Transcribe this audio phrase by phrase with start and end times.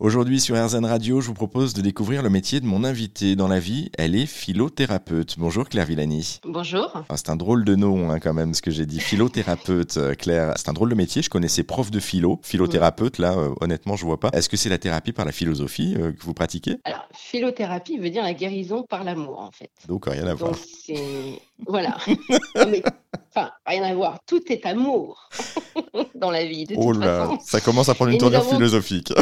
[0.00, 3.34] Aujourd'hui sur RZN Radio, je vous propose de découvrir le métier de mon invité.
[3.34, 5.34] Dans la vie, elle est philothérapeute.
[5.38, 6.38] Bonjour Claire Villani.
[6.44, 7.04] Bonjour.
[7.08, 9.00] Ah, c'est un drôle de nom hein, quand même ce que j'ai dit.
[9.00, 10.52] Philothérapeute, euh, Claire.
[10.54, 11.20] C'est un drôle de métier.
[11.20, 12.38] Je connaissais prof de philo.
[12.44, 14.30] Philothérapeute, là, euh, honnêtement, je vois pas.
[14.34, 16.76] Est-ce que c'est la thérapie par la philosophie euh, que vous pratiquez?
[16.84, 19.72] Alors, philothérapie veut dire la guérison par l'amour, en fait.
[19.88, 20.52] Donc rien à voir.
[20.52, 21.40] Donc, c'est...
[21.66, 21.96] Voilà.
[22.68, 22.82] mais,
[23.34, 24.18] enfin, rien à voir.
[24.26, 25.28] Tout est amour
[26.14, 26.64] dans la vie.
[26.64, 27.38] De oh là, façon.
[27.44, 29.12] ça commence à prendre une tournure avons- philosophique.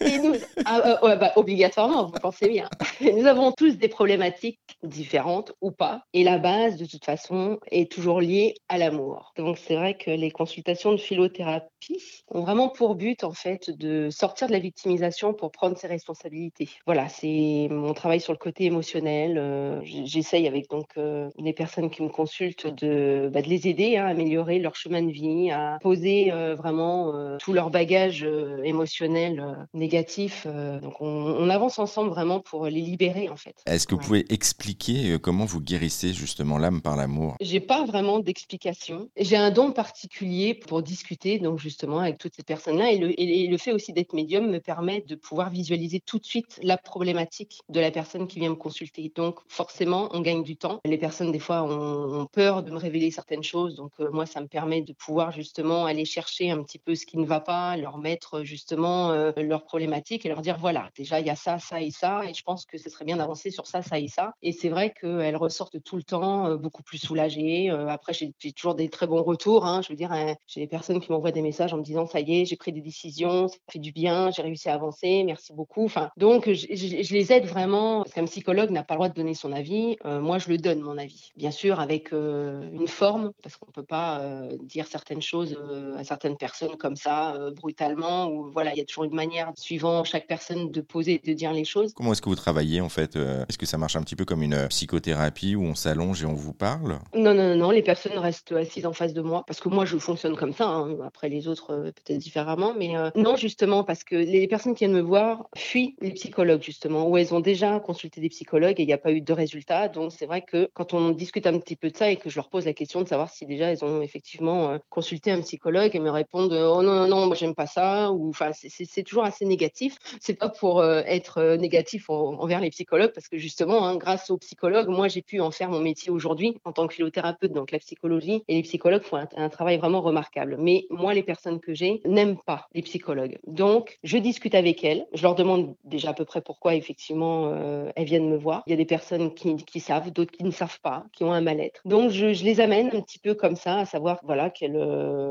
[0.00, 0.34] Et nous-
[0.64, 2.68] Ah, euh, bah, obligatoirement, vous pensez bien.
[3.00, 6.02] Nous avons tous des problématiques différentes ou pas.
[6.12, 9.32] Et la base, de toute façon, est toujours liée à l'amour.
[9.36, 14.08] Donc, c'est vrai que les consultations de philothérapie ont vraiment pour but, en fait, de
[14.10, 16.68] sortir de la victimisation pour prendre ses responsabilités.
[16.86, 19.38] Voilà, c'est mon travail sur le côté émotionnel.
[19.38, 23.96] Euh, J'essaye avec donc euh, les personnes qui me consultent de, bah, de les aider
[23.96, 28.62] à améliorer leur chemin de vie, à poser euh, vraiment euh, tout leur bagage euh,
[28.62, 30.35] émotionnel euh, négatif.
[30.46, 30.78] Euh.
[30.80, 33.54] donc on, on avance ensemble vraiment pour les libérer en fait.
[33.66, 34.06] Est-ce que vous Ouais.
[34.22, 37.34] pouvez expliquer euh, comment vous guérissez justement l'âme par l'amour?
[37.40, 39.08] J'ai pas vraiment d'explication.
[39.16, 43.44] J'ai un don particulier pour discuter donc justement avec toutes ces personnes-là et le, et-
[43.44, 46.76] et le fait aussi d'être médium me permet de pouvoir visualiser tout de suite la
[46.76, 49.12] problématique de la personne qui vient me consulter.
[49.14, 50.80] Donc forcément, on gagne du temps.
[50.84, 54.26] Les personnes des fois ont, ont peur de me révéler certaines choses, donc euh, moi
[54.26, 57.40] ça me permet de pouvoir justement aller chercher un petit peu ce qui ne va
[57.40, 61.36] pas, leur mettre justement euh, leurs problématiques et leur dire voilà déjà il y a
[61.36, 63.98] ça, ça et ça et je pense que ce serait bien d'avancer sur ça, ça
[63.98, 64.32] et ça.
[64.42, 67.70] Et c'est vrai qu'elles ressortent tout le temps euh, beaucoup plus soulagées.
[67.70, 69.66] Euh, après j'ai toujours des très bons retours.
[69.66, 69.82] hein.
[69.82, 72.20] Je veux dire, hein, j'ai des personnes qui m'envoient des messages en me disant ça
[72.20, 75.52] y est, j'ai pris des décisions, ça fait du bien, j'ai réussi à avancer, merci
[75.52, 75.84] beaucoup.
[75.84, 79.34] Enfin, donc je, les aide vraiment parce qu'un psychologue n'a pas le droit de donner
[79.34, 79.96] son avis.
[80.04, 83.82] Euh, moi, je le donne mon avis, bien sûr avec une forme parce qu'on peut
[83.82, 84.22] pas
[84.62, 85.58] dire certaines choses
[85.96, 88.28] à certaines personnes comme ça brutalement.
[88.28, 91.34] Ou voilà, il y a toujours une manière suivant chaque personne de poser et de
[91.34, 91.92] dire les choses.
[91.94, 94.24] Comment est-ce que vous travaillez en fait euh, Est-ce que ça marche un petit peu
[94.24, 96.98] comme une euh, psychothérapie où on s'allonge et on vous parle?
[97.14, 99.98] Non, non, non, les personnes restent assises en face de moi parce que moi, je
[99.98, 100.66] fonctionne comme ça.
[100.68, 100.96] hein.
[101.04, 102.74] Après, les autres, euh, peut-être différemment.
[102.78, 106.62] Mais euh, non, justement, parce que les personnes qui viennent me voir fuient les psychologues,
[106.62, 109.32] justement, où elles ont déjà consulté des psychologues et il n'y a pas eu de
[109.32, 109.88] résultat.
[109.88, 112.36] Donc, c'est vrai que quand on discute un petit peu de ça et que je
[112.36, 115.90] leur pose la question de savoir si déjà elles ont effectivement euh, consulté un psychologue,
[115.94, 118.12] elles me répondent Oh non, non, non, moi, j'aime pas ça.
[118.12, 119.95] Ou enfin, c'est toujours assez négatif.
[120.20, 123.96] C'est pas pour euh, être euh, négatif en- envers les psychologues parce que justement, hein,
[123.96, 127.52] grâce aux psychologues, moi, j'ai pu en faire mon métier aujourd'hui en tant que philothérapeute.
[127.52, 130.56] Donc, la psychologie et les psychologues font un, travail vraiment remarquable.
[130.58, 133.38] Mais moi, les personnes que j'ai n'aiment pas les psychologues.
[133.46, 135.06] Donc, je discute avec elles.
[135.14, 138.62] Je leur demande déjà à peu près pourquoi, effectivement, euh, elles viennent me voir.
[138.66, 141.40] Il y a des personnes qui, savent, d'autres qui ne savent pas, qui ont un
[141.40, 141.80] mal-être.
[141.84, 144.50] Donc, je, les amène un petit peu comme ça, à savoir, voilà,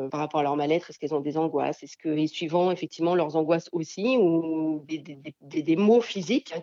[0.10, 1.84] par rapport à leur mal-être, est-ce qu'elles ont des angoisses?
[1.84, 4.55] Est-ce que, et suivant, effectivement, leurs angoisses aussi, ou
[4.88, 6.62] des, des, des- maux physiques hein,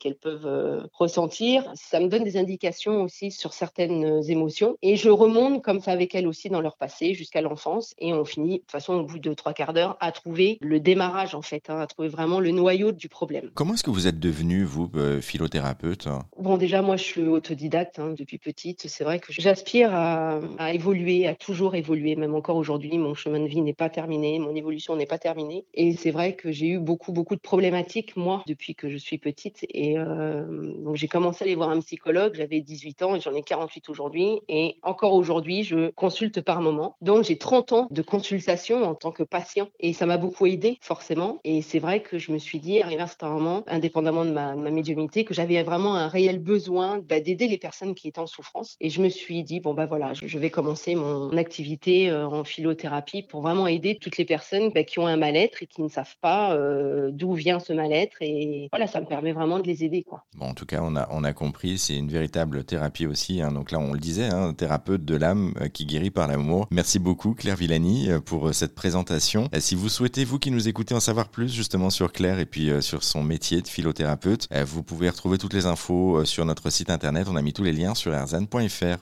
[0.00, 4.76] qu'elles peuvent euh, ressentir, ça me donne des indications aussi sur certaines euh, émotions.
[4.82, 7.94] Et je remonte comme ça avec elles aussi dans leur passé jusqu'à l'enfance.
[7.98, 10.80] Et on finit, de toute façon, au bout de trois quarts d'heure, à trouver le
[10.80, 13.50] démarrage, en fait, hein, à trouver vraiment le noyau du problème.
[13.54, 16.08] Comment est-ce que vous êtes devenu, vous, euh, philothérapeute?
[16.38, 18.86] Bon, déjà, moi, je suis autodidacte hein, depuis petite.
[18.88, 22.16] C'est vrai que j'aspire à, à évoluer, à toujours évoluer.
[22.16, 25.64] Même encore aujourd'hui, mon chemin de vie n'est pas terminé, mon évolution n'est pas terminée.
[25.74, 29.18] Et c'est vrai que j'ai eu beaucoup, beaucoup de problématiques, moi, depuis que je suis
[29.18, 29.64] petite.
[29.70, 30.44] Et euh,
[30.78, 32.34] donc, j'ai commencé à aller voir un psychologue.
[32.34, 34.40] J'avais 18 ans et j'en ai 48 aujourd'hui.
[34.48, 36.96] Et encore aujourd'hui, je consulte par moment.
[37.00, 39.68] Donc, j'ai 30 ans de consultation en tant que patient.
[39.80, 41.40] Et ça m'a beaucoup aidé, forcément.
[41.44, 44.30] Et c'est vrai que je me suis dit, arrivé à un certain moment, indépendamment de
[44.30, 48.18] ma, de médiumnité, que j'avais vraiment un réel besoin bah, d'aider les personnes qui étaient
[48.18, 48.76] en souffrance.
[48.80, 52.26] Et je me suis dit, bon, bah voilà, je, je vais commencer mon activité euh,
[52.26, 55.82] en philothérapie pour vraiment aider toutes les personnes bah, qui ont un mal-être et qui
[55.82, 58.16] ne savent pas euh, d'où vient ce mal-être.
[58.20, 60.24] Et voilà, ça me permet vraiment de les aider, quoi.
[60.36, 63.40] Bon, en tout cas, on a, on a compris, c'est une véritable thérapie aussi.
[63.40, 63.52] hein.
[63.52, 66.66] Donc là, on le disait, hein, thérapeute de l'âme euh, qui guérit par l'amour.
[66.70, 69.48] Merci beaucoup, Claire Villani, euh, pour euh, cette présentation.
[69.58, 72.70] Si vous souhaitez, vous qui nous écoutez, en savoir plus justement sur Claire et puis
[72.80, 77.28] sur son métier de philothérapeute, vous pouvez retrouver toutes les infos sur notre site internet.
[77.30, 78.98] On a mis tous les liens sur erzan.fr.